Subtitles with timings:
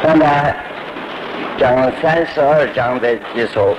[0.00, 0.24] 那么
[1.58, 3.76] 讲三十二章的一说，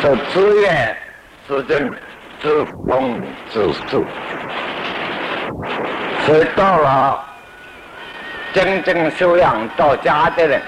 [0.00, 0.96] 说自愿、
[1.46, 1.92] 自正、
[2.40, 4.06] 自封、自助，
[6.24, 7.24] 所以到了
[8.52, 10.62] 真正修养到家的人，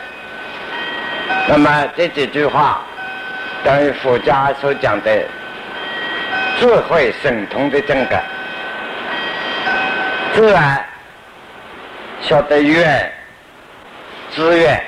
[1.48, 2.80] 那么这几句话
[3.64, 5.22] 等于佛家所讲的
[6.58, 8.24] 智慧神通的正感，
[10.34, 10.84] 自然
[12.20, 13.12] 晓得愿。
[14.37, 14.79] 资源、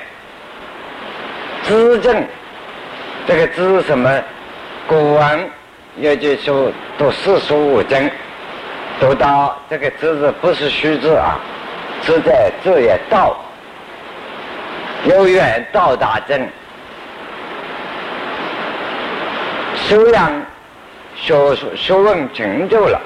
[1.63, 2.23] 资政，
[3.27, 4.23] 这个资什么？
[4.87, 5.49] 古文
[5.97, 8.11] 也就说读四书五经，
[8.99, 11.39] 读到这个字字不是虚字啊，
[12.03, 13.35] 资在字也道，
[15.05, 16.47] 有远到达正，
[19.75, 20.31] 修养
[21.15, 23.01] 学学问成就了，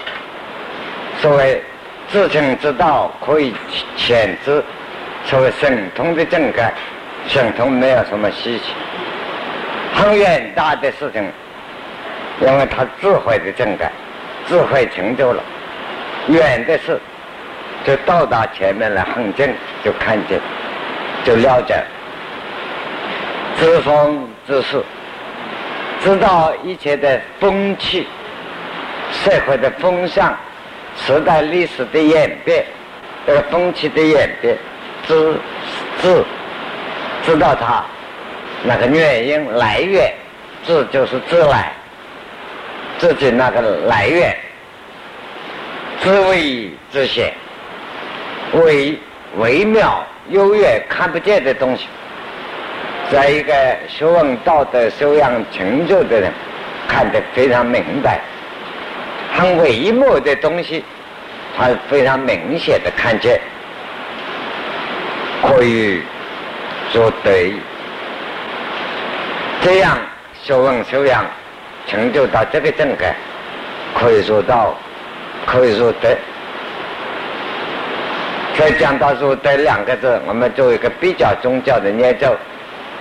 [1.22, 1.64] 所谓
[2.10, 3.54] 自成之道可以
[3.96, 4.62] 潜之。
[5.26, 6.74] 所谓神通的正感，
[7.28, 8.74] 神通没有什么稀奇，
[9.96, 11.24] 很远大的事情，
[12.42, 13.92] 因为他智慧的正感，
[14.48, 15.42] 智慧成就了，
[16.28, 17.00] 远的事
[17.86, 20.40] 就到达前面来，很近就看见，
[21.24, 21.82] 就了解，
[23.58, 24.84] 知风知事，
[26.02, 28.08] 知道一切的风气，
[29.12, 30.38] 社会的风向，
[30.98, 32.66] 时代历史的演变，
[33.26, 34.58] 这个风气的演变。
[35.08, 35.36] 知
[36.02, 36.24] 知
[37.24, 37.84] 知道它
[38.64, 40.12] 那个原因来源，
[40.66, 41.74] 知就是自来，
[42.98, 44.36] 自己那个来源，
[46.02, 47.34] 知微知显，
[48.54, 48.98] 微
[49.38, 51.88] 微妙优越看不见的东西，
[53.12, 53.54] 在一个
[53.90, 56.32] 学问道德修养成就的人
[56.88, 58.22] 看得非常明白，
[59.34, 60.84] 很微末的东西，
[61.58, 63.40] 他非常明显的看见。
[65.44, 66.02] 可以
[66.92, 67.54] 做对，
[69.62, 69.98] 这样
[70.42, 71.26] 修问修养
[71.86, 73.14] 成就到这个境界，
[73.94, 74.74] 可以做到，
[75.46, 76.18] 可以说得。
[78.58, 82.34] 再讲到说得两个字，我们做一个比较宗教的念咒。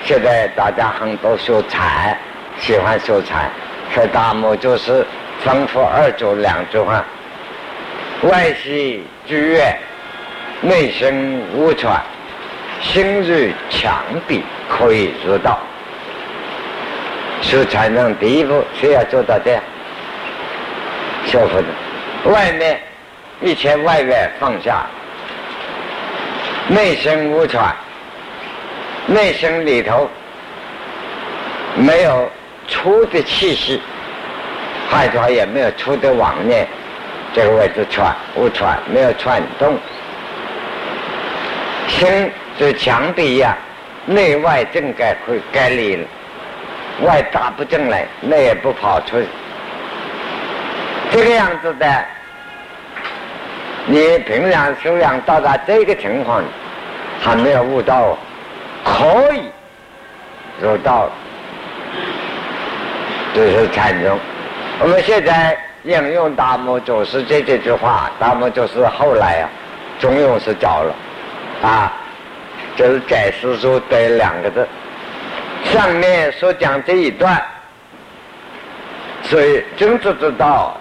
[0.02, 2.18] 现在大家很多修禅，
[2.58, 3.48] 喜欢修禅，
[3.94, 5.06] 说大摩就是
[5.44, 7.04] 吩咐二祖两句话：
[8.22, 9.78] 外系居院，
[10.60, 12.02] 内生无传。
[12.82, 15.58] 心如墙壁，可以入道。
[17.40, 19.62] 修禅能第一步，需要做到这样？
[21.24, 22.80] 修复的外面
[23.40, 24.84] 一切外面放下，
[26.68, 27.74] 内心无传，
[29.06, 30.10] 内心里头
[31.76, 32.30] 没有
[32.68, 33.80] 出的气息，
[34.90, 36.66] 换句话也没有出的妄念，
[37.32, 39.78] 这个位置传无传，没有传动，
[41.88, 42.30] 心。
[42.62, 43.56] 这墙壁呀，
[44.06, 45.98] 内外正该会该离，
[47.00, 49.26] 外打不进来，内也不跑出去，
[51.10, 52.04] 这个样子的，
[53.86, 56.40] 你平常修养到达这个情况，
[57.20, 58.16] 还没有悟到，
[58.84, 59.50] 可以
[60.60, 61.10] 入道，
[63.34, 64.16] 就是禅宗。
[64.78, 69.50] 我们现在引用大摩祖师这这句话，大摩祖师后来啊，
[69.98, 70.94] 中庸是教了，
[71.68, 71.91] 啊。
[72.74, 74.66] 就是改诗书得两个字，
[75.64, 77.40] 上面所讲这一段，
[79.22, 80.76] 所以君子之道，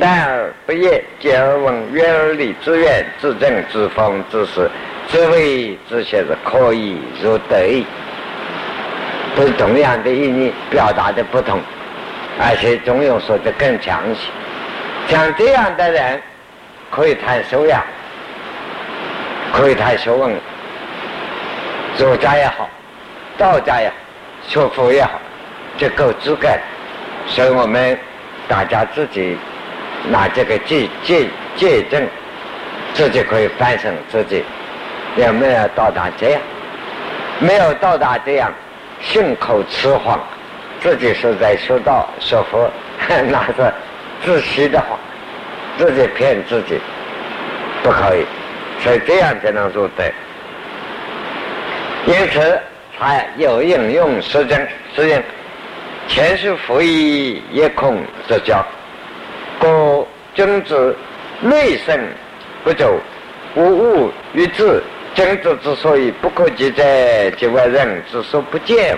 [0.00, 4.68] 淡而不厌，简而文，约而礼，自远自正自风自实，
[5.08, 7.86] 自为自写是可以入得，
[9.36, 11.60] 都是同样的意义，表达的不同，
[12.40, 14.28] 而且总有说的更详细。
[15.06, 16.20] 像这样的人，
[16.90, 17.80] 可以谈修养，
[19.52, 20.32] 可以谈学问。
[21.98, 22.70] 儒家也好，
[23.36, 23.94] 道家也好，
[24.46, 25.20] 学佛也好，
[25.76, 26.48] 就够资格。
[27.26, 27.98] 所以我们
[28.46, 29.36] 大家自己
[30.08, 32.06] 拿这个借借借证，
[32.94, 34.44] 自己可以反省自己
[35.16, 36.40] 有没有到达这样。
[37.40, 38.52] 没有到达这样，
[39.00, 40.20] 信口雌黄，
[40.80, 42.70] 自己是在说道说佛，
[43.08, 43.72] 那是
[44.24, 44.96] 自欺的话，
[45.76, 46.80] 自己骗自己，
[47.82, 48.24] 不可以。
[48.80, 50.04] 所以这样才能做得。
[52.06, 52.58] 因此，
[52.98, 55.22] 他有应用实证，实证
[56.08, 58.64] 前世福义也空则教，
[59.58, 60.96] 故君子
[61.40, 62.00] 内圣
[62.64, 62.98] 不走，
[63.54, 64.82] 无物于智。
[65.14, 66.82] 君子之所以不可及者，
[67.32, 68.96] 即为人之所不见。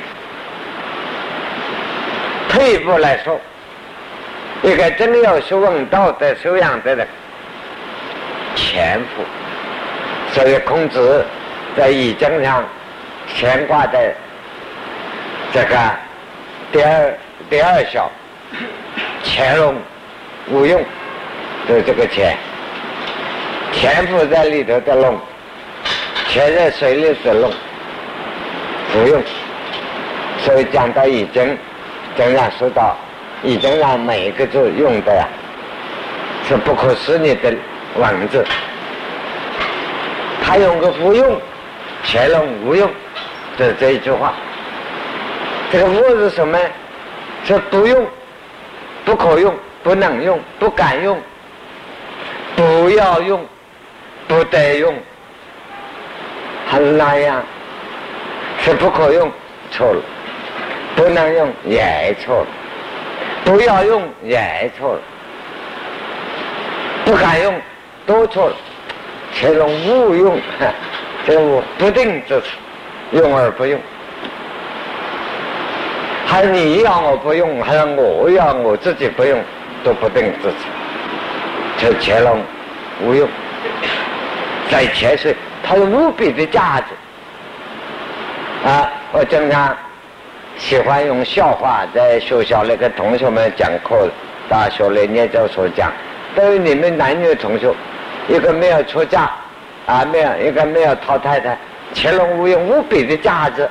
[2.48, 3.40] 退一步来说，
[4.62, 7.08] 一个真要学问道德修养的人，
[8.54, 9.24] 前夫。
[10.32, 11.24] 所以孔子。
[11.76, 12.64] 在易经上
[13.34, 13.98] 牵挂的
[15.52, 15.76] 这个
[16.72, 17.18] 第二
[17.48, 18.10] 第二小
[19.22, 19.74] 潜龙
[20.48, 20.80] 无用
[21.68, 22.36] 的这个潜，
[23.72, 25.18] 潜伏在里头的龙，
[26.28, 27.50] 潜在水里的龙，
[28.92, 29.22] 不用。
[30.42, 31.56] 所以讲到已经，
[32.16, 32.96] 经常说到
[33.42, 35.28] 已经让每一个字用的呀，
[36.48, 37.52] 是不可思议的
[37.96, 38.44] 文字。
[40.42, 41.40] 他用个不用，
[42.04, 42.90] 乾龙无用，
[43.60, 44.32] 这这一句话。
[45.70, 46.58] 这个“勿”是什么？
[47.44, 48.06] 是不用，
[49.04, 51.20] 不可用，不能用，不敢用，
[52.56, 53.44] 不要用，
[54.26, 54.94] 不得用，
[56.66, 57.44] 还是那样？
[58.60, 59.30] 是不可用，
[59.70, 60.00] 错了；
[60.96, 62.46] 不能用也错了；
[63.44, 65.00] 不要用也错了；
[67.04, 67.60] 不敢用
[68.06, 68.56] 都错了。
[69.34, 70.40] 乾隆勿用，
[71.26, 72.46] 这个不定之处，
[73.12, 73.80] 用而不用。
[76.26, 79.38] 还你要我不用，还是我要我自己不用，
[79.82, 80.56] 都不定自己。
[81.78, 82.40] 这乾隆
[83.02, 83.28] 无用，
[84.70, 85.34] 在前世
[85.64, 88.68] 他有无比的价值。
[88.68, 89.74] 啊，我经常
[90.56, 94.08] 喜欢用笑话在学校里跟同学们讲课，
[94.48, 95.90] 大学里研究所讲，
[96.36, 97.74] 对于你们男女同学，
[98.28, 99.30] 一个没有出嫁，
[99.86, 101.58] 啊，没有一个没有讨太太，
[101.94, 103.68] 乾隆无用无比的价值。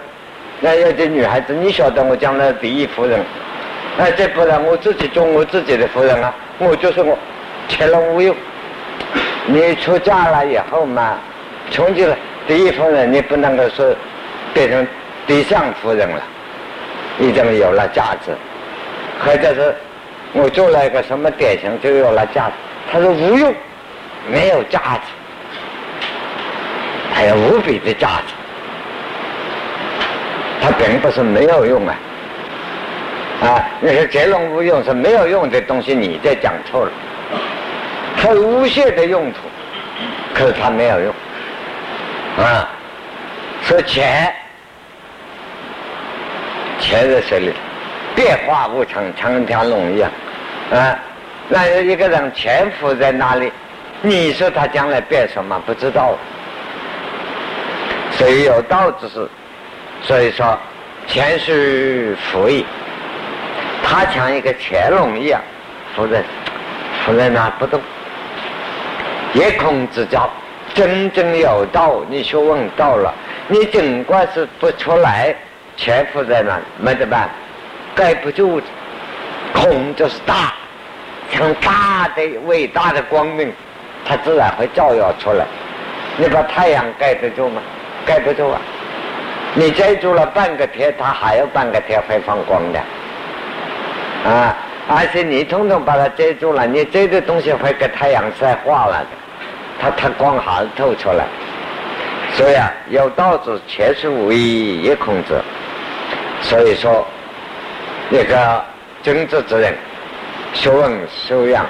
[0.61, 3.19] 那有的女孩子，你晓得我将来第一夫人，
[3.97, 7.17] 那，这不然我自己做我自己的夫人啊，我就是我，
[7.69, 8.35] 乾隆无忧。
[9.45, 11.17] 你出嫁了以后嘛，
[11.71, 13.95] 穷极了第一夫人，你不能够说
[14.53, 14.85] 变成
[15.25, 16.21] 第上夫人了，
[17.19, 18.31] 已经有了价值。
[19.25, 19.73] 或者是
[20.33, 22.53] 我做了一个什么典型，就有了价值。
[22.91, 23.53] 他说无用，
[24.29, 25.13] 没有价值，
[27.19, 28.33] 还有无比的价值。
[30.61, 31.95] 它并不是没有用啊！
[33.41, 36.91] 啊，那些结论无用是没有用的东西，你在讲错了。
[38.15, 39.39] 它有无限的用途，
[40.33, 41.13] 可是它没有用
[42.37, 42.69] 啊！
[43.63, 44.33] 说钱，
[46.79, 47.53] 钱在水里，
[48.15, 50.09] 变化无常，像条龙一样
[50.71, 50.97] 啊！
[51.49, 53.51] 那一个人潜伏在那里？
[54.01, 55.61] 你说他将来变什么？
[55.65, 56.15] 不知道。
[58.19, 59.25] 所以有道之士。
[60.01, 60.57] 所以说，
[61.07, 62.65] 前世浮逸，
[63.81, 65.41] 他像一个乾隆一样
[65.95, 66.21] 浮在
[67.05, 67.79] 浮在那不动。
[69.33, 70.29] 夜空之教，
[70.73, 73.13] 真正有道，你学问到了，
[73.47, 75.33] 你尽管是不出来，
[75.77, 77.29] 潜伏在那没得办，
[77.95, 78.61] 盖不住。
[79.53, 80.53] 空就是大，
[81.31, 83.51] 像大的伟大的光明，
[84.05, 85.45] 它自然会照耀出来。
[86.17, 87.61] 你把太阳盖得住吗？
[88.05, 88.61] 盖不住啊。
[89.55, 92.79] 你遮住了半个天，它还有半个天会放光的，
[94.29, 94.55] 啊！
[94.87, 99.07] 而且你统统把它遮住了，你遮的东西会给太阳晒化了的，
[99.79, 101.25] 它它光还是透出来。
[102.33, 105.43] 所以啊，有道子全是无一也空者。
[106.41, 107.05] 所以说，
[108.09, 108.63] 那个
[109.01, 109.73] 君子之人，
[110.53, 111.65] 学问修养，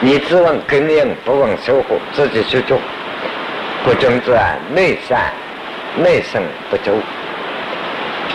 [0.00, 2.78] 你只问耕耘，不问收获，自己去做，
[3.84, 5.32] 不争执啊，内善。
[5.96, 6.92] 内省不周，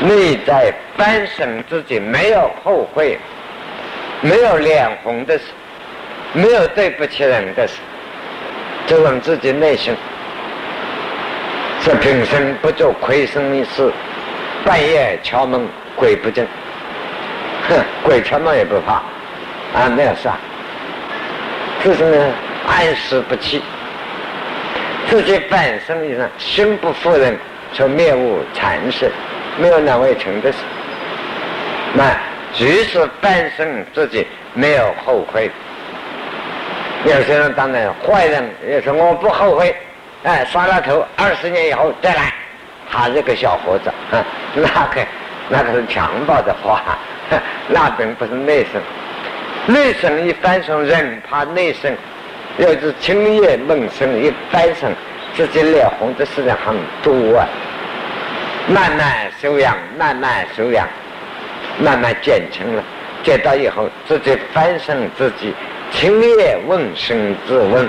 [0.07, 3.19] 内在反省自己没有后悔，
[4.21, 5.43] 没有脸红的事，
[6.31, 7.74] 没有对不起人的事，
[8.88, 9.93] 就问自己内心：
[11.81, 13.91] 是平生不做亏心的事，
[14.63, 16.47] 半夜敲门鬼不进，
[17.67, 19.01] 哼，鬼敲门也不怕，
[19.77, 20.38] 啊，没有事啊，
[21.83, 22.33] 自己呢
[22.65, 23.62] 安时不弃，
[25.09, 27.37] 自己本身以上心不负人。
[27.71, 29.07] 说面无禅色，
[29.59, 30.57] 没有难为情的事。
[31.93, 32.03] 那
[32.51, 34.25] 即使半生自己
[34.55, 35.51] 没有后悔，
[37.05, 39.75] 有些人当然坏人也说我不后悔，
[40.23, 42.33] 哎，杀了头，二十年以后再来，
[42.89, 43.91] 还是个小伙子，
[44.55, 45.05] 那个
[45.47, 46.81] 那个是强暴的话，
[47.67, 48.81] 那并不是内生。
[49.67, 51.95] 内生一翻身，人怕内生，
[52.58, 54.91] 要是青叶猛生一翻身。
[55.36, 57.48] 自己脸红的事情很多啊，
[58.68, 60.86] 慢慢修养，慢慢修养，
[61.79, 62.84] 慢慢减轻了。
[63.24, 65.53] 减到以后，自己翻身自己，
[65.91, 67.88] 清夜问生自问：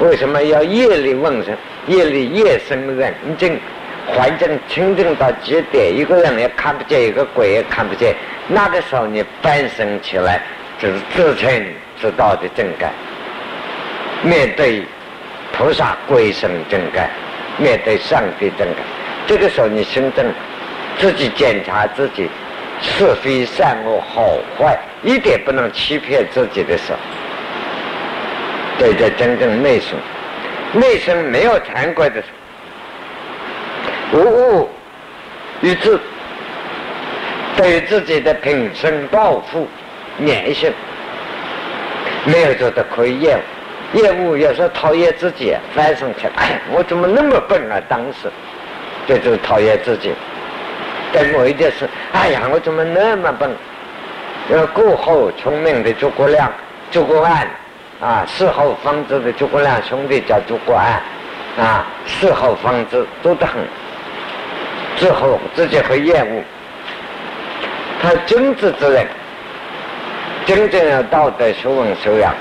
[0.00, 1.56] 为什么要夜里问生？
[1.86, 3.58] 夜里夜深人静，
[4.08, 8.14] 环境清净到极点，一个人也看不见，一个鬼也看不见。
[8.48, 10.42] 那个时候，你翻身起来，
[10.78, 11.48] 就是自称
[12.00, 12.92] 之道的正改。
[14.22, 14.84] 面对。
[15.50, 17.10] 菩萨归生正改，
[17.56, 18.76] 面对上帝正感。
[19.26, 20.24] 这个时候你心正，
[20.98, 22.28] 自己检查自己
[22.80, 26.98] 是非善恶好坏，一点不能欺骗自己的时候，
[28.78, 29.96] 对这真正内心，
[30.74, 32.28] 内心没有残怪的时
[34.12, 34.70] 候，无物
[35.62, 36.00] 于自，
[37.56, 39.66] 对于自己的平生抱负、
[40.18, 40.72] 念性，
[42.26, 43.40] 没有做的可以厌
[43.94, 44.00] 恶。
[44.00, 47.80] 厌恶有时候讨厌自己，翻上去， 哎，我怎么那么笨啊？
[47.88, 48.30] 当时，
[49.06, 50.12] 这就是讨厌自己。
[51.12, 53.50] 在某一件事，哎呀，我怎么那么笨？
[54.50, 56.50] 要过后聪明的诸葛亮、
[56.90, 57.48] 诸葛案，
[58.00, 61.02] 啊，事后方知的诸葛亮兄弟叫诸葛案，
[61.58, 63.56] 啊，事后方知多得很。
[64.96, 66.42] 之后自己会厌恶。
[68.02, 69.06] 他君子之人，
[70.46, 72.34] 真正有道德修养修养。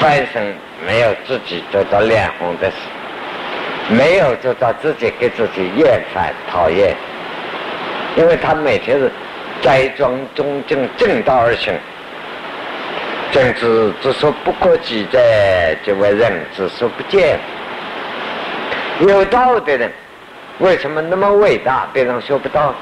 [0.00, 0.54] 半生
[0.86, 2.76] 没有自己做到脸红的事，
[3.90, 6.94] 没有做到自己给自己厌烦讨厌，
[8.16, 9.10] 因为他每天是
[9.60, 11.74] 斋庄忠正正道而行。
[13.32, 15.18] 正知之所不可及者，
[15.84, 17.38] 就为人之所不见。
[19.00, 19.92] 有道的人
[20.60, 21.88] 为什么那么伟大？
[21.92, 22.72] 别人学不到，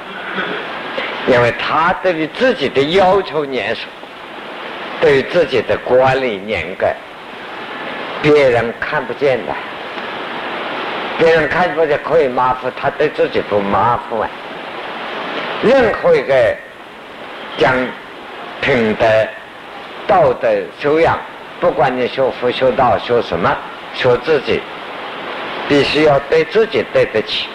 [1.26, 3.86] 因为他对于自己的要求严肃。
[4.98, 6.86] 对自己的管理严格，
[8.26, 9.52] 别人看不见的，
[11.16, 14.28] 别人看不见可以马虎，他对自己不马虎啊。
[15.62, 16.34] 任何一个
[17.56, 17.72] 讲
[18.60, 19.06] 品德、
[20.08, 20.48] 道德
[20.80, 21.16] 修养，
[21.60, 23.56] 不管你学佛、学道、学什么，
[23.94, 24.60] 学自己，
[25.68, 27.46] 必须要对自己对得起。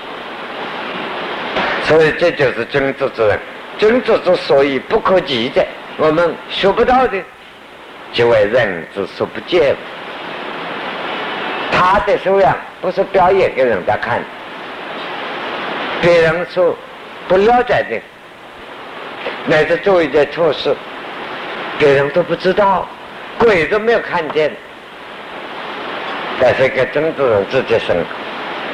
[1.84, 3.38] 所以这就是君子之人。
[3.78, 5.66] 君子之所以不可及的。
[5.98, 7.22] 我们学不到的，
[8.14, 9.76] 就为人之所不见。
[11.82, 14.22] 他的修养不是表演给人家看，
[16.00, 16.78] 别人所
[17.28, 18.00] 不了解的，
[19.48, 20.76] 乃至做一件错事，
[21.80, 22.88] 别人都不知道，
[23.40, 24.52] 鬼都没有看见。
[26.40, 28.06] 但是个真正人自己审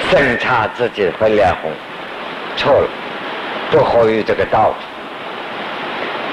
[0.10, 1.72] 审查自己会脸红，
[2.58, 2.90] 错了，
[3.72, 4.74] 不合于这个道。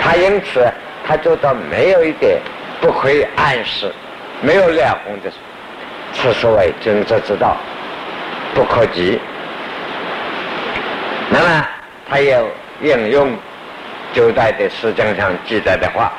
[0.01, 0.67] 他因此，
[1.07, 2.41] 他做到没有一点
[2.81, 3.93] 不可以暗示，
[4.41, 5.31] 没有脸红的，
[6.15, 7.57] 此所谓君子之道，
[8.55, 9.21] 不可及。
[11.31, 11.67] 那么，
[12.09, 12.49] 他又
[12.81, 13.37] 引用
[14.13, 16.13] 九代的诗经上记载的话：“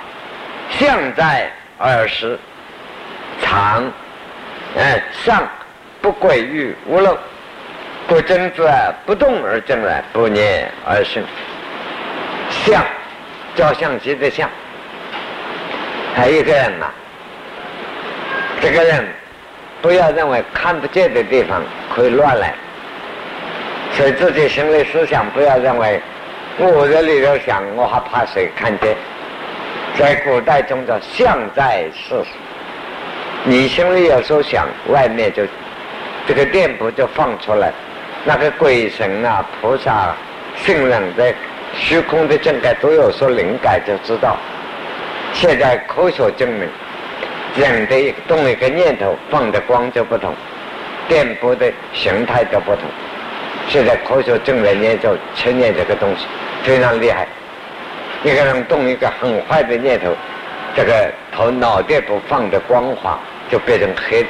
[0.77, 1.49] 象在
[1.79, 2.37] 耳时，
[3.41, 3.91] 常，
[4.77, 5.47] 哎，上
[6.01, 7.17] 不归于无漏，
[8.07, 8.69] 故君子
[9.05, 11.23] 不动而静然，不念而生。”
[12.65, 12.83] 象。
[13.55, 14.49] 照相机的相，
[16.13, 16.87] 还有一个人呐，
[18.59, 19.07] 这个人
[19.85, 21.61] 不要认为看不见的地方
[21.93, 22.55] 可以乱来，
[23.91, 26.01] 所以自己心里思想不要认为
[26.57, 28.97] 我这里头想，我还怕谁看见？
[29.95, 32.15] 在古代中叫相在世，
[33.43, 35.43] 你心里有时候想，外面就
[36.25, 37.71] 这个店铺就放出来，
[38.23, 40.15] 那个鬼神啊、菩萨、
[40.55, 41.31] 圣人在。
[41.77, 44.37] 虚空的境界都有所灵感，就知道。
[45.33, 46.69] 现在科学证明，
[47.55, 50.33] 人的动一个念头放的光就不同，
[51.07, 52.81] 电波的形态就不同。
[53.67, 56.25] 现在科学证明研究测验这个东西
[56.63, 57.27] 非常厉害。
[58.23, 60.13] 一个人动一个很坏的念头，
[60.75, 63.17] 这个头脑电波放的光滑
[63.49, 64.29] 就变成黑的、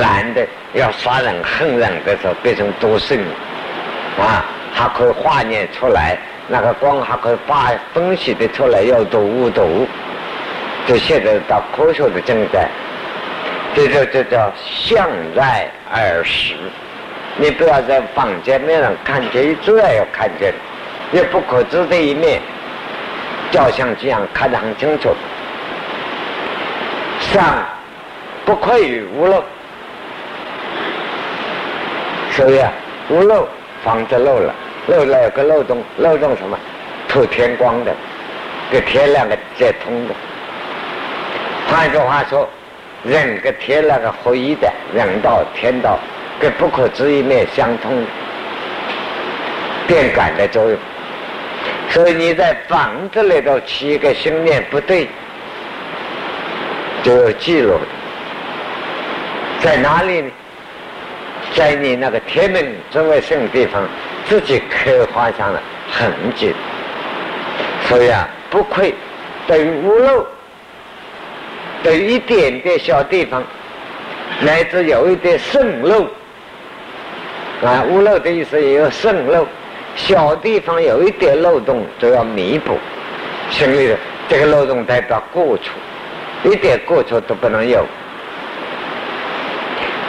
[0.00, 3.18] 蓝的，要杀人恨人的时候变成多胜，
[4.18, 6.16] 啊，还可以化念出来。
[6.48, 9.86] 那个光还可以发分析的出来，有毒无毒，
[10.86, 12.68] 就现在到科学的正在，
[13.74, 16.54] 这就这叫向在而实。
[17.36, 20.54] 你不要在房间面上看见，一直要看见，
[21.10, 22.40] 你不可知的一面，
[23.50, 25.14] 照相机上看得很清楚。
[27.18, 27.66] 上
[28.44, 29.42] 不愧于屋漏，
[32.30, 32.72] 所以啊，
[33.10, 33.48] 屋漏
[33.84, 34.54] 房子漏了。
[34.86, 36.56] 漏了有个漏洞，漏洞什么？
[37.08, 37.92] 透天光的，
[38.70, 40.14] 跟天亮的接通的。
[41.68, 42.48] 换句话说，
[43.04, 45.98] 人跟天那个合一的，人道天道
[46.40, 48.04] 跟不可知一面相通，
[49.86, 50.78] 电感的作用。
[51.90, 55.08] 所以你在房子里头起一个心念不对，
[57.02, 57.74] 就有记录。
[59.60, 60.30] 在哪里呢？
[61.54, 63.82] 在你那个天门之外圣地方。
[64.28, 66.52] 自己刻画上了痕迹，
[67.84, 68.92] 所以啊，不愧
[69.46, 70.26] 对于屋漏，
[71.82, 73.42] 对一点点小地方，
[74.40, 76.04] 乃至有一点渗漏，
[77.64, 79.46] 啊，屋漏的意思也有渗漏，
[79.94, 82.76] 小地方有一点漏洞都要弥补，
[83.50, 83.96] 心里的
[84.28, 85.72] 这个漏洞代表过错，
[86.44, 87.84] 一点过错都不能有。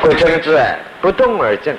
[0.01, 0.57] 故正之
[1.01, 1.75] 不动而正，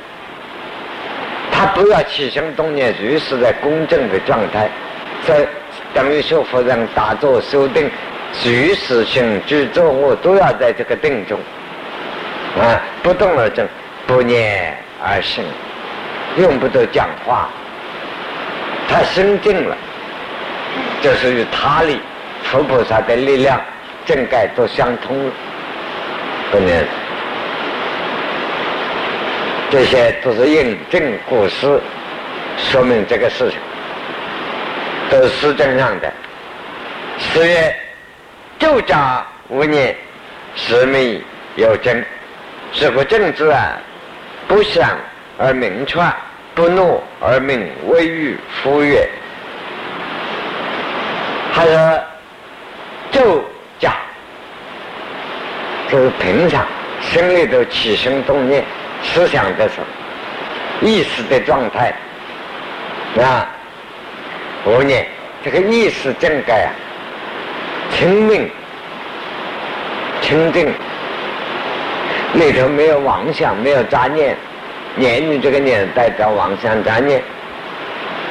[1.51, 4.69] 他不要起心动念，随时在公正的状态，
[5.27, 5.47] 在
[5.95, 7.91] 等于说夫人打坐修定，
[8.33, 11.39] 随时行居坐卧都要在这个定中。
[12.59, 13.67] 啊，不动而正，
[14.07, 15.45] 不念而生，
[16.39, 17.49] 用不得讲话，
[18.89, 19.77] 他生定了，
[21.01, 22.01] 就是与他力、
[22.43, 23.61] 佛菩萨的力量、
[24.05, 25.33] 正盖都相通了。
[26.51, 26.85] 不念，
[29.71, 31.81] 这些都是印证古诗，
[32.57, 33.59] 说明这个事情，
[35.11, 36.13] 都是真上的。
[37.19, 37.77] 十月，
[38.59, 39.95] 就家无念，
[40.55, 41.23] 十密
[41.57, 42.05] 有真。
[42.71, 43.79] 是个政治啊，
[44.47, 44.91] 不想
[45.39, 45.99] 而明确，
[46.55, 49.09] 不怒而明未欲夫悦。
[51.55, 52.01] 他说
[53.11, 53.43] 就
[53.79, 53.95] 讲，
[55.89, 56.67] 就是平常
[57.01, 58.63] 心里头起心动念、
[59.03, 61.95] 思想的时候，意识的状态
[63.19, 63.49] 啊，
[64.67, 65.07] 无念，
[65.43, 66.71] 这个意识正该啊，
[67.91, 68.51] 清明、
[70.21, 70.69] 清净。
[72.35, 74.37] 里头没有妄想，没有杂念，
[74.97, 77.23] 念女这个念代表妄想杂念。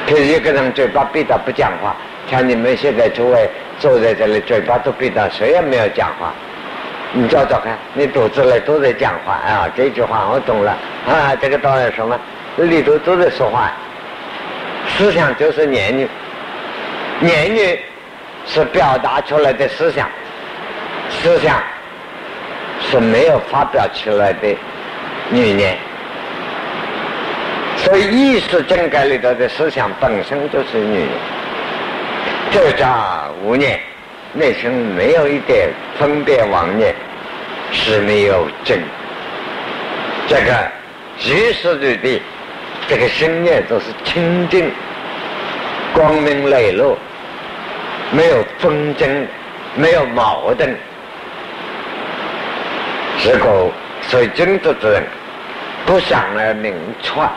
[0.06, 1.96] 可一个人嘴巴闭着不讲话，
[2.30, 6.32] 像你们现在诸位坐在这里，嘴巴都闭着，谁也没有讲话。
[7.12, 9.68] 你找找看，你肚子里都在讲话啊！
[9.74, 12.18] 这句话我懂了啊，这个道理什么，
[12.56, 13.72] 里头都在说话。
[14.86, 16.08] 思想就是念女，
[17.20, 17.78] 念女
[18.46, 20.08] 是表达出来的思想，
[21.10, 21.62] 思想。
[22.80, 24.48] 是没有发表出来的
[25.32, 25.76] 语言，
[27.76, 31.08] 所以意识正改里头的思想本身就是语言，
[32.52, 33.80] 这叫无念，
[34.32, 36.94] 内心没有一点分别妄念，
[37.72, 38.78] 是没有正。
[40.28, 40.70] 这个
[41.18, 42.22] 即时里的
[42.86, 44.70] 这个心念都是清净、
[45.92, 46.96] 光明磊落，
[48.10, 49.26] 没有纷争，
[49.74, 50.74] 没有矛盾。
[53.18, 53.66] 是个
[54.08, 55.02] 水真的之人，
[55.84, 57.28] 不想而名传，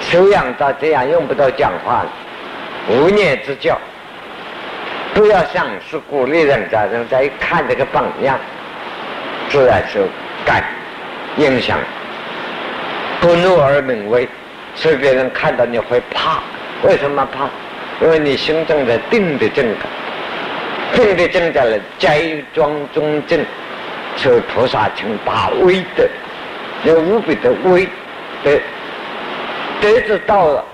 [0.00, 2.10] 修养到这样用不到讲话了，
[2.88, 3.76] 无念之教，
[5.14, 8.38] 不要像是鼓励人家，人家一看这个榜样，
[9.48, 10.00] 自然就
[10.44, 10.62] 感
[11.38, 11.78] 影响，
[13.20, 14.28] 不怒而名威，
[14.74, 16.40] 所以别人看到你会怕，
[16.82, 17.48] 为什么怕？
[18.00, 19.86] 因为你心中的定的正感，
[20.94, 22.22] 定的正在了斋
[22.54, 23.44] 庄中正。
[24.16, 26.04] 求菩萨称大威德，
[26.84, 27.88] 有无比的威
[28.42, 28.50] 德，
[29.80, 30.64] 德子到了，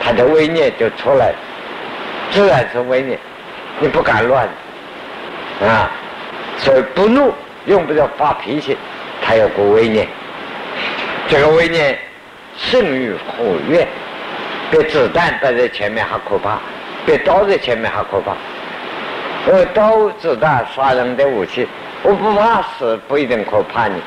[0.00, 1.32] 他的威念就出来，
[2.30, 3.18] 自然是威念，
[3.80, 4.46] 你不敢乱
[5.62, 5.90] 啊，
[6.58, 7.32] 所以不怒，
[7.64, 8.76] 用不着发脾气，
[9.22, 10.06] 他有个威念，
[11.28, 11.98] 这个威念
[12.56, 13.88] 胜于火焰，
[14.70, 16.58] 比子弹摆在前面还可怕，
[17.06, 18.36] 比刀在前面还可怕，
[19.46, 21.66] 因为刀子弹杀人的武器。
[22.02, 24.00] 我不怕死，不一定可怕你。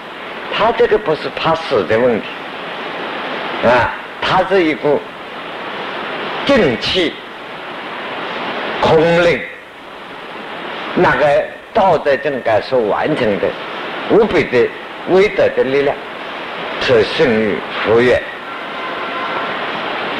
[0.53, 2.25] 他这个不是怕死的问题，
[3.67, 4.99] 啊，他是一股
[6.45, 7.13] 正气、
[8.81, 9.41] 空灵，
[10.95, 11.43] 那个
[11.73, 13.47] 道德正该所完成的
[14.11, 14.69] 无比的
[15.09, 15.95] 威德的力量，
[16.81, 18.21] 是胜于福月。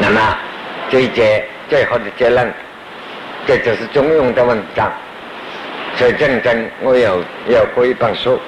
[0.02, 0.20] 那么
[0.90, 2.52] 这一节最后的结论，
[3.46, 4.92] 这就是中庸的文章。
[5.96, 8.40] 所以认真，我有有过一本书，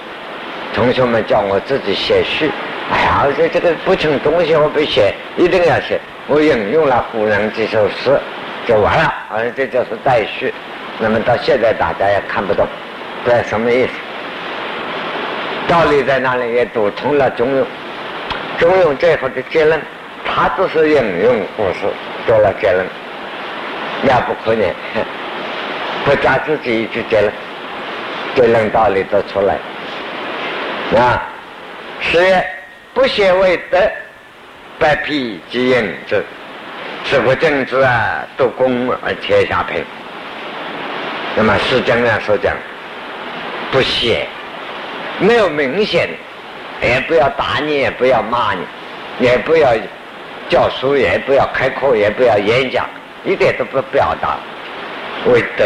[0.73, 2.49] 同学们叫我自己写序。
[2.91, 5.99] 哎呀，这这个不成东西我不写，一定要写。
[6.27, 8.19] 我引用了古人几首诗，
[8.65, 9.13] 就完了。
[9.29, 10.51] 而这就是代序。
[10.99, 12.65] 那么到现在大家也看不懂，
[13.23, 13.91] 不知道什么意思。
[15.67, 16.51] 道理在哪里？
[16.53, 17.65] 也读通了中庸。
[18.57, 19.81] 中庸最后的结论，
[20.35, 21.81] 他只是引用古诗
[22.25, 22.85] 做了结论，
[24.01, 24.73] 妙不可言。
[26.05, 27.31] 不加自己一句结论，
[28.35, 29.57] 结论道理都出来。
[30.99, 31.21] 啊，
[32.01, 32.19] 是
[32.93, 33.79] 不写为德，
[34.79, 36.23] 百辟即应之，
[37.05, 39.83] 是不正之啊，度公而天下平。
[41.35, 42.53] 那么是这样说讲，
[43.71, 44.27] 不写，
[45.19, 46.09] 没有明显，
[46.81, 48.65] 也不要打你，也不要骂你，
[49.25, 49.73] 也不要
[50.49, 52.85] 教书，也不要开课，也不要演讲，
[53.23, 54.37] 一点都不表达，
[55.25, 55.65] 为德。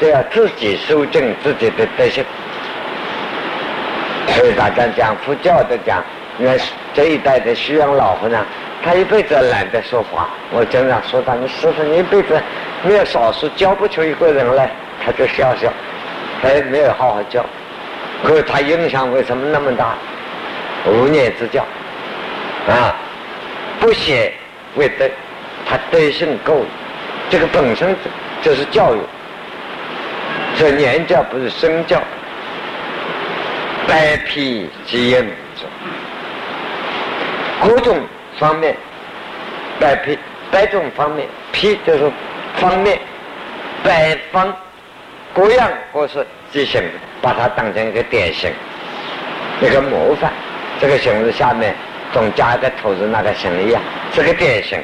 [0.00, 2.24] 都要自己修正自己的德行，
[4.26, 6.02] 所以大家讲佛教的讲
[6.38, 6.58] 那
[6.92, 8.44] 这一代的虚阳老和尚，
[8.82, 10.28] 他一辈子懒得说话。
[10.50, 12.42] 我经常说他，你师傅你一辈子
[12.82, 14.72] 没有少数教不出一个人来，
[15.04, 15.72] 他就笑笑，
[16.42, 17.44] 他也没有好好教。
[18.24, 19.94] 可是他影响为什么那么大？
[20.86, 21.64] 无念之教
[22.68, 22.96] 啊，
[23.82, 24.32] 不写
[24.76, 25.10] 为德，
[25.68, 26.64] 他德性够，
[27.28, 27.96] 这个本身
[28.40, 29.00] 就是教育。
[30.54, 32.00] 所以年教不是身教，
[33.88, 35.26] 百辟即应
[37.60, 37.98] 各种
[38.38, 38.76] 方面，
[39.80, 40.16] 百辟
[40.52, 42.08] 百种方面，辟就是
[42.58, 42.96] 方面，
[43.82, 44.54] 百方
[45.34, 46.80] 各样各式即行，
[47.20, 48.48] 把它当成一个典型，
[49.60, 50.30] 一个模范。
[50.80, 51.74] 这个形式下面
[52.12, 53.80] 总加一个头子，那个生意啊，
[54.14, 54.78] 是个典型，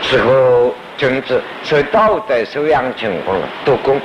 [0.00, 4.00] 是个君子，是道德修养情况的督工。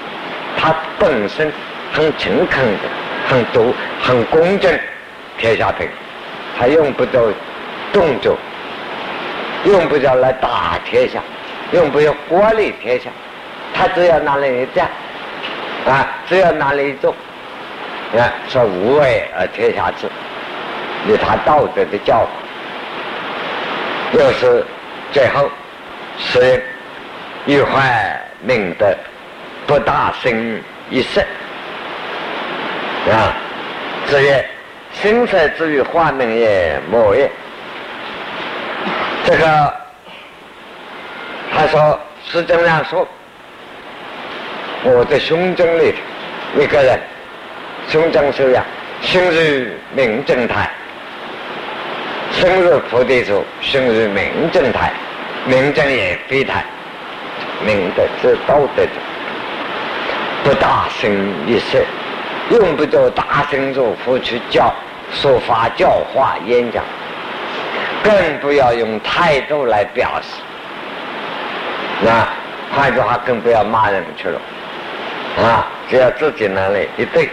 [0.58, 1.52] 他本身
[1.94, 2.80] 很诚恳的，
[3.28, 4.78] 很独，很公正，
[5.38, 5.88] 天下平。
[6.58, 7.32] 他用不着
[7.94, 8.38] 动作，
[9.66, 11.20] 用不着来打天下，
[11.72, 13.10] 用不着管理天下。
[13.74, 14.90] 他只要拿来一站，
[15.88, 17.12] 啊，只要拿来一坐，
[18.18, 20.08] 啊，说无为而天下治，
[21.08, 22.28] 以他道德的教，
[24.14, 24.64] 又是
[25.12, 25.50] 最后
[26.18, 26.64] 是
[27.46, 28.88] 欲怀明德。
[29.68, 30.60] 不大生
[30.90, 31.22] 一色
[33.10, 33.32] 啊！
[34.08, 34.46] 子曰
[34.92, 37.30] ：“生色之于化明也，莫也。”
[39.24, 39.74] 这个
[41.54, 43.08] 他说是这样说。
[44.84, 45.94] 我的胸中里
[46.58, 47.00] 一个人，
[47.88, 48.66] 胸中修养，
[49.02, 50.70] 心如明镜台，
[52.32, 54.92] 心如菩提树，心如明正台，
[55.46, 56.64] 明正也非台，
[57.66, 58.92] 明的是道德的。
[60.44, 61.12] 不大声
[61.46, 61.80] 一声，
[62.50, 64.74] 用不着大声如佛去教
[65.12, 66.84] 说法教化演讲，
[68.04, 70.42] 更不要用态度来表示。
[72.02, 72.28] 那
[72.76, 74.42] 换句话，更不要骂人去了。
[75.38, 77.30] 啊，只要自己那里一对。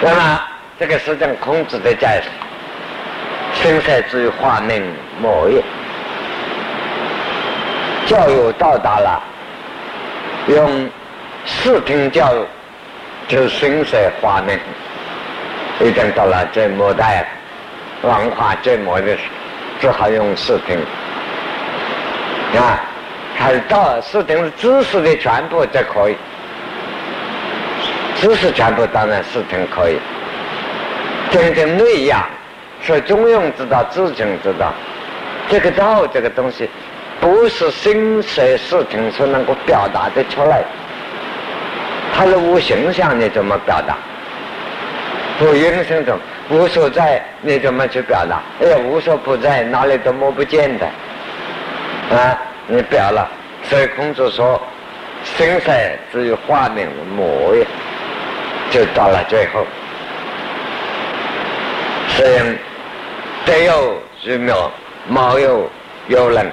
[0.00, 0.40] 那么
[0.78, 2.30] 这个是讲孔子的解释：
[3.62, 4.82] 生在之于化命
[5.20, 5.62] 莫也。
[8.06, 9.22] 教育到达了。
[10.48, 10.90] 用
[11.44, 12.44] 视听教育，
[13.28, 14.58] 就声色画面，
[15.80, 17.28] 已经到了这末代，
[18.02, 19.24] 文化最末的时，
[19.80, 20.78] 只好用视听。
[22.58, 22.80] 啊，
[23.36, 26.16] 还到视听知识的全部才可以，
[28.16, 30.00] 知识全部当然视听可以，
[31.30, 32.26] 真正内养，
[32.82, 34.72] 是中庸之道、自情之道，
[35.48, 36.68] 这个道这个东西。
[37.20, 40.64] 不是声色视听所能够表达的出来，
[42.14, 43.94] 它是无形象，你怎么表达？
[45.42, 48.40] 无影声中无所在，你怎么去表达？
[48.62, 50.86] 哎呀，无所不在，哪里都摸不见的，
[52.16, 53.28] 啊，你表了。
[53.64, 54.58] 所以孔子说
[55.36, 55.70] ：“声色
[56.10, 57.66] 只有画面模样，
[58.70, 59.66] 就到了最后。
[62.08, 62.58] 声
[63.44, 64.70] 德有虚妙，
[65.08, 65.70] 毛有
[66.08, 66.50] 有人。”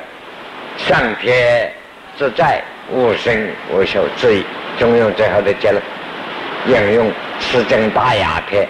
[0.78, 1.73] 上天
[2.19, 4.45] 自在，无声无秀之意，
[4.78, 5.82] 中庸最后的结论，
[6.67, 7.08] 引用
[7.39, 8.63] 《诗经大雅篇》，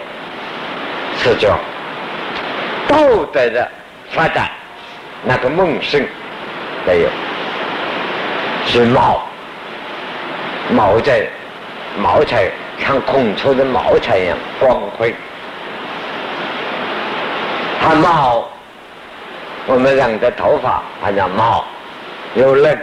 [1.22, 1.60] 是叫
[2.88, 3.70] 道德的
[4.12, 4.50] 发展，
[5.26, 6.02] 那个梦生
[6.86, 7.10] 没有，
[8.66, 9.22] 是毛，
[10.72, 11.28] 毛在
[12.00, 12.50] 毛彩
[12.80, 15.14] 像孔雀的毛彩一样光辉，
[17.88, 18.44] 它毛，
[19.66, 21.64] 我们人的头发它叫毛。
[22.36, 22.78] 有韧，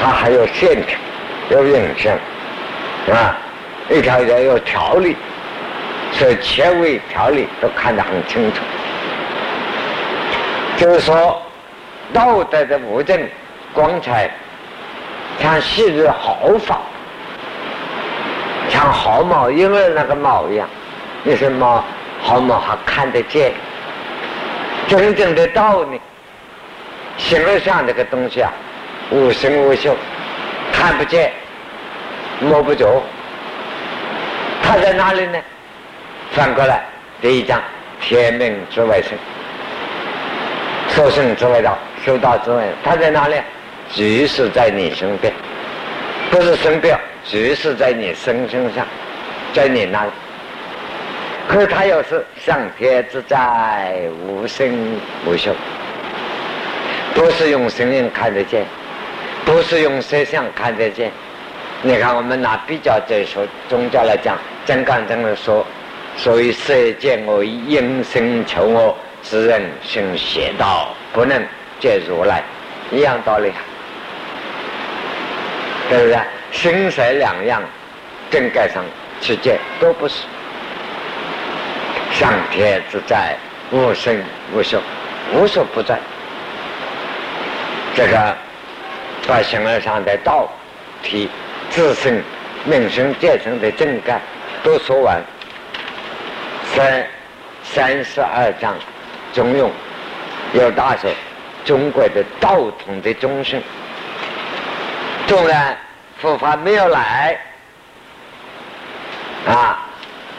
[0.00, 0.98] 它还有线条，
[1.50, 2.14] 有影像，
[3.14, 3.36] 啊，
[3.90, 5.14] 一条一条有条理，
[6.12, 8.62] 所以切位条理都看得很清楚。
[10.78, 11.40] 就是说，
[12.14, 13.28] 道德的物证
[13.74, 14.30] 光彩，
[15.38, 16.80] 像昔日毫发，
[18.70, 20.66] 像毫毛婴儿那个毛一样，
[21.22, 21.84] 那些毛
[22.22, 23.52] 好嘛还看得见，
[24.88, 25.98] 真正的道呢？
[27.18, 28.50] 形而上这个东西啊，
[29.10, 29.94] 无声无秀，
[30.72, 31.30] 看不见，
[32.40, 33.02] 摸不着。
[34.62, 35.38] 它在哪里呢？
[36.30, 36.84] 反过来，
[37.20, 37.60] 第一章，
[38.00, 39.18] 天命之外生，
[40.88, 43.34] 受生之外道，修道之外，它在哪里？
[43.90, 45.32] 即是在你身边，
[46.30, 48.86] 不是身边，即是在你身身上，
[49.52, 50.10] 在你那里。
[51.52, 53.94] 可是它又是上天之在，
[54.26, 55.52] 无声无秀。
[57.14, 58.64] 不是用声音看得见，
[59.44, 61.12] 不是用色相看得见。
[61.82, 65.66] 你看，我们拿比较这说宗教来讲，真干真的说，
[66.16, 71.38] 所以世间我应声求我，之人行邪道，不能
[71.78, 72.42] 见如来，
[72.90, 73.52] 一样道理，
[75.90, 76.18] 对不对？
[76.50, 77.62] 生色两样，
[78.30, 78.82] 正盖上
[79.20, 80.22] 去见都不是。
[82.12, 83.36] 上天自在，
[83.70, 84.22] 无生
[84.52, 84.80] 无休，
[85.34, 85.98] 无所不在。
[87.94, 88.36] 这个
[89.26, 90.48] 把形而上的道
[91.02, 91.28] 体
[91.70, 92.22] 自身
[92.64, 94.20] 名声建成的正盖
[94.62, 95.22] 都说完，
[96.74, 97.06] 三
[97.64, 98.74] 三十二章
[99.32, 99.70] 中用
[100.52, 101.10] 有大说
[101.64, 103.60] 中国的道统的中心，
[105.26, 105.76] 纵然
[106.20, 107.38] 佛法没有来
[109.48, 109.80] 啊，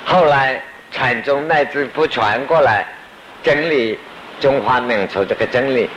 [0.06, 0.62] 后来。
[0.94, 2.86] 传宗乃至不传过来，
[3.42, 4.00] 真理
[4.40, 5.90] 中华民族这个真理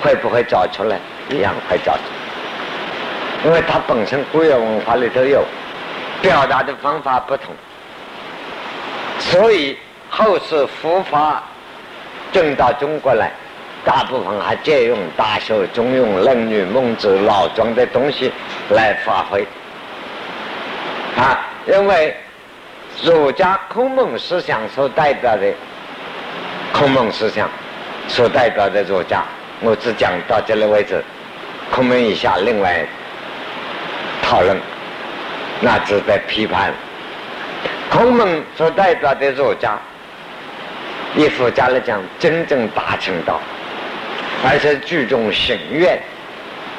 [0.00, 0.96] 会不会找出来？
[1.28, 5.44] 一样会找出来，因为它本身古有文化里头有，
[6.22, 7.52] 表达的方法不同，
[9.18, 9.76] 所以
[10.08, 11.42] 后世佛法
[12.30, 13.32] 正到中国来，
[13.84, 18.30] 大部分还借用《大学》《中庸》《论语》《孟子》老庄的东西
[18.70, 19.44] 来发挥，
[21.16, 22.16] 啊，因为。
[23.02, 25.52] 儒家孔孟思想所代表的
[26.72, 27.48] 孔孟思想
[28.08, 29.24] 所代表的儒家，
[29.60, 31.02] 我只讲到这里为止。
[31.70, 32.86] 孔孟以下，另外
[34.22, 34.56] 讨论，
[35.60, 36.72] 那只在批判。
[37.90, 39.78] 孔孟所代表的儒家，
[41.16, 43.40] 以佛家来讲，真正达成道，
[44.46, 45.98] 而且注重行愿，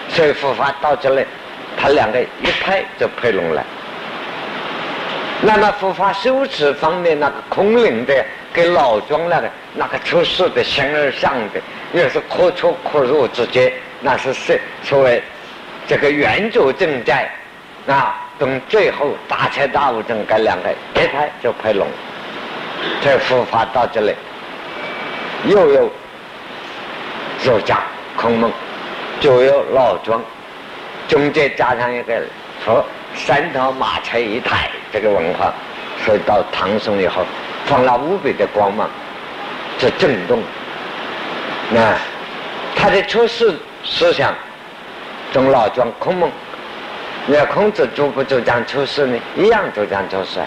[0.10, 1.25] 所以佛法到这里，
[1.78, 3.63] 他两个一拍就拍拢了。
[5.41, 11.62] 那么佛法修持方面，那个空灵的跟老庄那个那个出世的形而上的，
[11.93, 13.71] 又是可出可入之间，
[14.02, 15.21] 那是是所谓
[15.88, 17.30] 这个圆主正在
[17.86, 21.88] 啊，等最后大彻大悟正该两个一拍就拍拢，
[23.02, 24.15] 这佛法到这里
[25.45, 25.91] 又有
[27.43, 27.80] 儒家
[28.15, 28.52] 空蒙，
[29.19, 30.24] 就有老庄，
[31.08, 32.19] 中间加上一个
[32.65, 32.84] 佛。
[33.15, 35.54] 三头马车一台，这个文化，
[36.06, 37.23] 所以到唐宋以后，
[37.65, 38.89] 放了无比的光芒，
[39.78, 40.41] 这震动。
[41.71, 41.95] 那
[42.75, 44.34] 他的出世思想，
[45.32, 46.30] 从老庄孔孟，
[47.25, 49.17] 你看孔子主不主张出世呢？
[49.36, 50.39] 一样主张出世。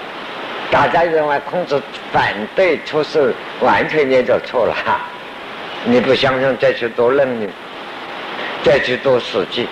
[0.70, 4.74] 大家认为孔子反对出世，完全也就错了。
[5.85, 7.46] 你不相信，再去读《论语》，
[8.62, 9.64] 再去读《史记》。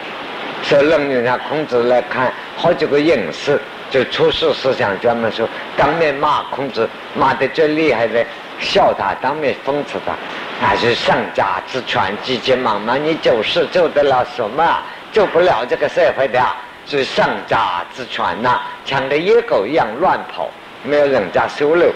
[0.69, 8.25] 说论语上孔子来看好几个隐士，就出世思想专门说，当面骂孔子，骂的最厉害的，
[8.59, 10.13] 笑他，当面讽刺他，
[10.61, 14.83] 那是上家之权，急急忙忙，你做事做得了什么？
[15.13, 16.45] 做不了这个社会的，
[16.85, 20.51] 是上家之权呐，像个野狗一样乱跑，
[20.83, 21.93] 没有人家收留，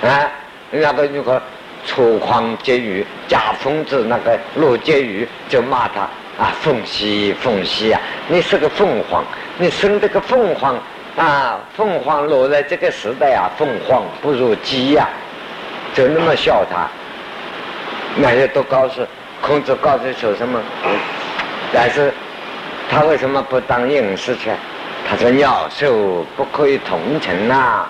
[0.00, 0.30] 啊，
[0.70, 1.42] 那个如果
[1.84, 6.08] 粗犷结语，假疯子那个陆结语就骂他。
[6.42, 8.00] 啊，凤兮凤兮啊！
[8.26, 9.24] 你是个凤凰，
[9.58, 10.76] 你生这个凤凰
[11.16, 11.60] 啊！
[11.76, 15.08] 凤凰落在这个时代啊，凤凰不如鸡呀，
[15.94, 16.88] 就那么笑他。
[18.16, 19.06] 那些都告诉
[19.40, 20.60] 孔子，告诉说什么？
[21.72, 22.12] 但是
[22.90, 24.50] 他为什么不当隐士去？
[25.08, 27.86] 他说鸟兽不可以同情呐。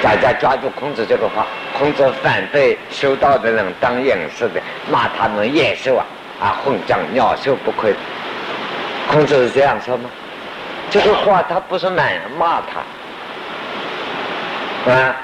[0.00, 6.06] 大家抓住孔子这个话，孔子反对修道的人当隐士的，骂他们野兽啊！
[6.40, 7.88] 啊，混账鸟兽不可！
[9.10, 10.10] 孔子是这样说吗？
[10.90, 12.02] 这个话他不是骂
[12.38, 12.80] 骂他
[14.92, 15.16] 啊。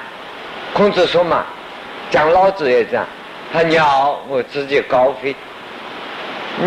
[0.73, 1.43] 孔子说嘛，
[2.09, 3.05] 讲老子也这样，
[3.51, 5.35] 他鸟我自己高飞，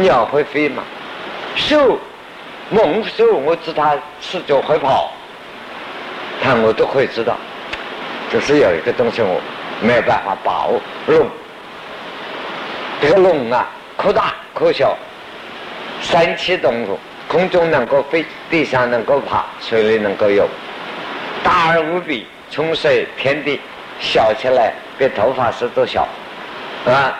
[0.01, 0.83] 鸟会飞嘛？
[1.57, 1.99] 兽
[2.71, 5.11] 猛兽我知它赤脚会跑，
[6.43, 7.37] 他我都可以知道，
[8.31, 9.41] 就是有一个东西我
[9.81, 11.29] 没有办法把握龙，
[13.01, 13.67] 这个龙啊。
[13.97, 14.97] 可大可小，
[16.03, 20.47] 三栖动物，空中能够飞，地上能够爬，水里能够游，
[21.43, 23.61] 大而无比，冲水天地，
[23.99, 26.07] 小起来比头发丝都小，
[26.87, 27.19] 啊！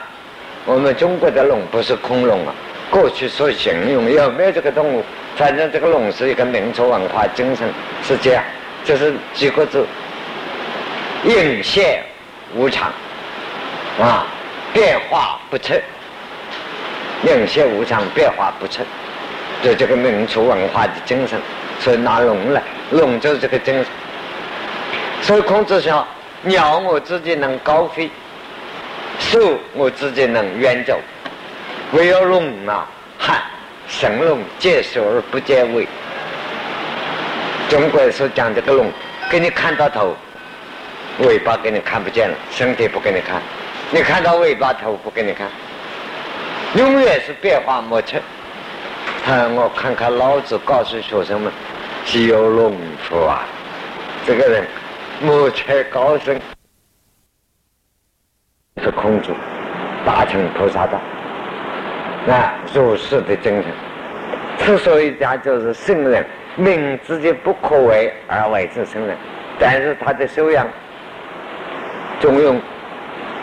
[0.67, 2.53] 我们中国的龙不是恐龙啊，
[2.91, 5.03] 过去所形容有没有这个动物？
[5.37, 7.69] 反正这个龙是一个民族文化精神，
[8.03, 8.43] 是这样，
[8.85, 9.87] 就是几个字：
[11.25, 12.03] 应现
[12.55, 12.93] 无常，
[14.01, 14.27] 啊，
[14.73, 15.75] 变化不测。
[17.27, 18.87] 应现无常，变化不称，
[19.63, 21.39] 就这个民族文化的精神，
[21.81, 22.63] 所以拿龙来，
[22.93, 23.87] 龙就是这个精神。
[25.23, 26.07] 所以孔子说
[26.43, 28.09] ：“鸟我自己能高飞，
[29.19, 31.01] 兽我自己能远走，
[31.93, 32.87] 唯有龙啊，
[33.19, 33.43] 汉
[33.89, 35.87] 神龙见首而不见尾。
[37.69, 38.89] 中国人所讲这个龙，
[39.29, 40.15] 给你看到头，
[41.19, 43.43] 尾巴给你看不见了，身体不给你看，
[43.91, 45.49] 你看到尾巴头不给你看，
[46.77, 48.19] 永远是变化莫测。
[49.25, 51.51] 看我看看老子告诉学生们，
[52.05, 53.45] 只有农夫啊，
[54.27, 54.67] 这个人
[55.23, 56.39] 莫测高深，
[58.83, 59.33] 是孔子
[60.05, 61.01] 大乘菩萨道，
[62.27, 63.65] 那如是的精神。
[64.59, 66.25] 之所以讲就是圣人，
[66.57, 69.17] 明自己不可为而为之圣人，
[69.59, 70.67] 但是他的修养、
[72.21, 72.61] 中庸，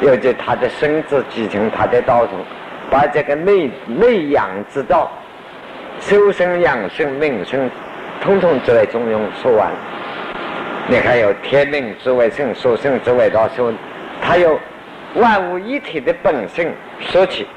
[0.02, 2.40] 尤其他的身子继承他的道统，
[2.94, 5.12] 把这个内内养之道、
[6.00, 7.68] 修身养性、命生，
[8.22, 9.72] 统统作为中庸说完。
[10.88, 13.74] 你看有天命之为圣，说圣之为道，说
[14.22, 14.60] 他有
[15.16, 17.48] 万物一体的本性说起，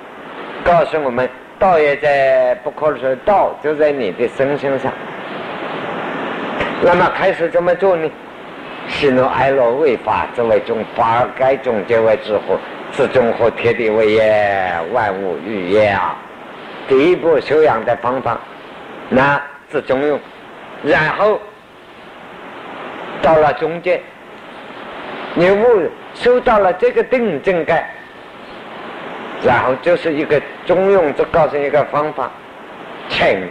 [0.65, 1.29] 告诉我们。
[1.59, 4.91] 道也在不可说，道就在你的身心上。
[6.83, 8.11] 那么开始怎么做呢？
[8.89, 12.59] 喜怒哀乐为法之为中，法该中皆为之火，
[12.97, 16.17] 自中和天地为也，万物欲也啊！
[16.89, 18.41] 第一步修养的方法，
[19.11, 19.39] 那
[19.71, 20.19] 是中用，
[20.83, 21.39] 然后
[23.21, 24.01] 到了中间，
[25.35, 27.87] 你悟收到了这个定正盖。
[29.45, 32.31] 然后就是一个中用，就告诉一个方法：
[33.11, 33.47] 请，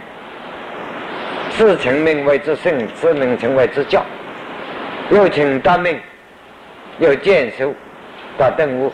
[1.50, 4.04] 自成名为之圣，自能成为之教。
[5.10, 5.96] 由成到名，
[6.98, 7.72] 由见修
[8.36, 8.92] 到顿悟，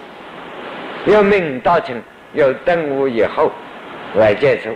[1.06, 2.00] 由明到成，
[2.34, 3.50] 要顿悟以后
[4.14, 4.70] 来见修，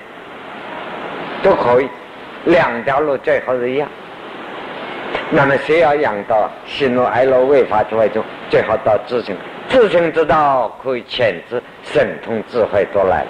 [1.43, 1.89] 都可以。
[2.47, 3.89] 两条路最好是一样。
[5.31, 9.37] 那么谁要养到喜怒哀乐为法之外中，最好到自成。
[9.69, 13.27] 自成之道可以遣之，神通智慧都来了。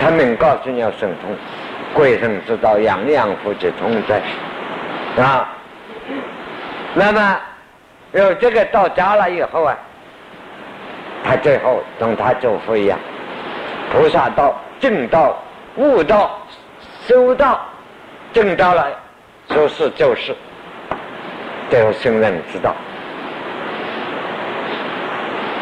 [0.00, 1.30] 他们告诉你要神通，
[1.94, 4.20] 鬼神之道，样样福之同在
[5.22, 5.48] 啊。
[6.94, 7.40] 那么
[8.12, 9.76] 有这个到家了以后啊，
[11.24, 12.96] 他最后同他祖父一样，
[13.90, 15.36] 菩萨道、正道、
[15.76, 16.38] 悟道、
[17.08, 17.60] 修道，
[18.32, 18.86] 正道了，
[19.48, 20.36] 说是就是，
[21.70, 22.74] 最后圣人之道。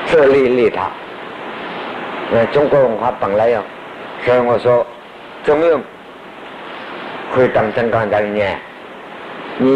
[0.07, 0.91] 自利利他，
[2.35, 3.63] 呃，中国文化本来有，
[4.25, 4.87] 所以我说，
[5.45, 5.81] 中庸。
[7.35, 8.59] 可以当真刚当念，
[9.57, 9.69] 你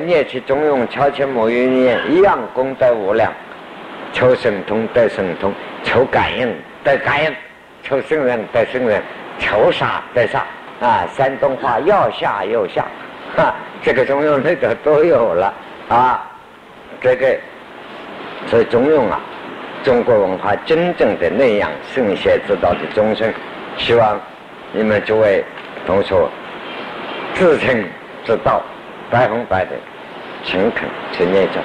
[0.00, 3.32] 念起中庸，悄悄莫语念，一样功德无量，
[4.14, 7.34] 求神通得神通，求感应得感应，
[7.82, 9.02] 求圣人得圣人，
[9.38, 10.46] 求啥得啥，
[10.80, 12.86] 啊，山东话要下又下，
[13.36, 15.52] 哈，这个中庸那个都有了
[15.90, 16.24] 啊，
[17.02, 17.36] 这个，
[18.46, 19.20] 所以中庸啊。
[19.82, 23.34] 中国文化真正的那样圣贤之道的终身，
[23.76, 24.18] 希望
[24.72, 25.44] 你们诸位
[25.86, 26.16] 同学
[27.34, 27.84] 自称
[28.24, 28.62] 之道，
[29.10, 29.72] 百分百的
[30.42, 31.60] 诚恳去念着。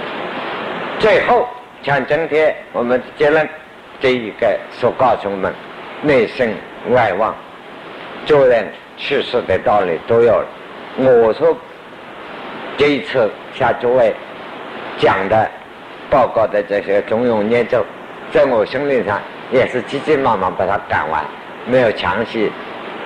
[1.00, 1.48] 最后
[1.82, 3.48] 像今天我们结论
[4.02, 5.54] 这一个所告诉我们，
[6.02, 6.50] 内圣
[6.90, 7.34] 外望，
[8.26, 10.44] 做人处事的道理都有。
[10.98, 11.56] 我说
[12.78, 14.14] 这一次向诸位
[14.98, 15.50] 讲的
[16.10, 17.86] 报告的这些中庸念咒。
[18.32, 19.20] 在我心理上
[19.52, 21.24] 也是急急忙忙把它赶完，
[21.66, 22.52] 没有详细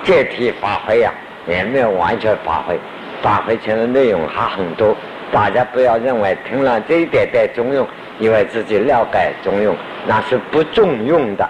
[0.02, 1.12] 借题发挥呀，
[1.46, 2.78] 也没有完全发挥，
[3.22, 4.94] 发挥前的内容还很多。
[5.34, 7.84] 大家不要认为听了这一点点中用，
[8.20, 9.74] 以为自己了解中用，
[10.06, 11.44] 那是不中用的。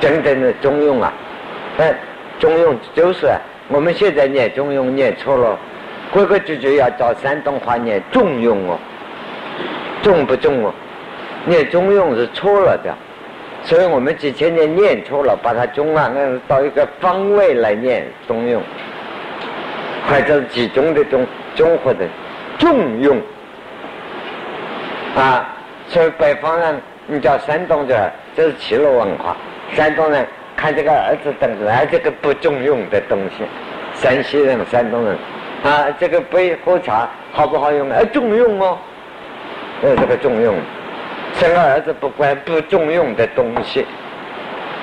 [0.00, 1.12] 真正的中用啊，
[1.78, 1.94] 哎，
[2.40, 3.28] 中用就是
[3.68, 5.56] 我们现在念中用念错了，
[6.10, 8.76] 规规矩矩要照山东话念中用哦，
[10.02, 10.74] 中不中哦？
[11.44, 12.92] 念中庸是错了的，
[13.62, 18.58] 所以我们几千年念错了，把它中啊，那到一个方位来念中庸，
[20.08, 21.24] 或者集中的中
[21.54, 22.04] 综合的
[22.66, 23.16] 重用
[25.14, 25.46] 啊。
[25.86, 29.36] 所以北方人，你叫山东人，这是齐鲁文化。
[29.72, 30.26] 山东人
[30.56, 33.44] 看这个儿子等着，哎，这个不重用的东西。
[33.94, 35.16] 山西人、山东人
[35.62, 37.88] 啊，这个杯喝茶好不好用？
[37.90, 38.76] 哎，重用哦，
[39.82, 40.56] 呃，这个重用。
[41.34, 43.86] 生个儿子不管不重用的东西，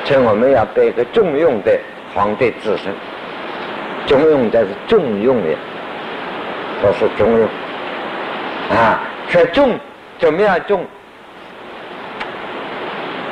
[0.06, 1.78] 所以我们要背个重用的
[2.16, 2.96] 皇帝子孙。
[4.08, 5.50] 重用的是重用的，
[6.82, 7.50] 都是重用
[8.70, 9.02] 啊。
[9.30, 9.80] 说重
[10.20, 10.86] 怎么样重？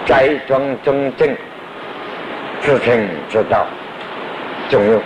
[0.06, 1.36] 斋庄中正，
[2.60, 3.68] 自称之道，
[4.70, 5.00] 重用。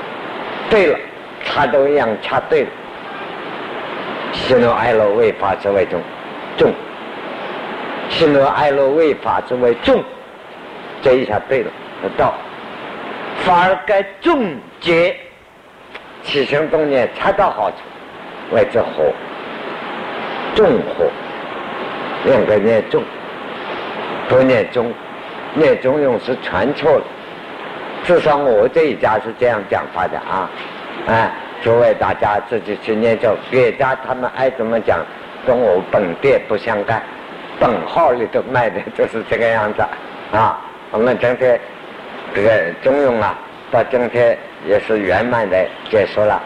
[0.70, 0.98] 对了，
[1.46, 2.70] 他都一样插对了。
[4.32, 6.02] 喜怒哀乐为法之为重，
[6.58, 6.74] 重。
[8.10, 10.02] 喜怒哀乐为法之为重，
[11.02, 11.70] 这一下对了，
[12.18, 12.34] 道
[13.40, 15.16] 反而该重结
[16.24, 17.78] 起心动念恰到好处，
[18.56, 19.12] 为之和
[20.56, 21.06] 重火，
[22.26, 23.04] 应该念重，
[24.30, 24.92] 不念中，
[25.54, 27.04] 念中用是传错了。
[28.06, 30.50] 至少我这一家是这样讲法的啊，
[31.08, 31.30] 哎，
[31.62, 35.00] 诸位大家自己去念咒，别家他们爱怎么讲，
[35.46, 37.04] 跟我本店不相干，
[37.60, 39.84] 本号里头卖的就是这个样子
[40.32, 40.62] 啊。
[40.92, 41.60] 我们今天
[42.34, 43.38] 这个中庸啊，
[43.72, 46.42] 到今天也是圆满的结束了。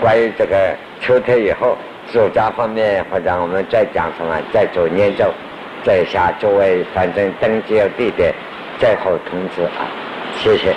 [0.00, 0.56] 关于这个
[1.00, 1.76] 秋天以后，
[2.12, 5.32] 作家方面或者我们再讲什么，再做念咒，
[5.84, 8.34] 在下诸位反正登记地点，
[8.78, 9.86] 最后通知啊，
[10.36, 10.74] 谢谢。